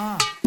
Uh. 0.00 0.39